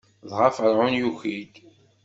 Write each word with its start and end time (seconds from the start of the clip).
Dɣa 0.29 0.49
Ferɛun 0.57 0.93
yuki-d. 1.01 1.53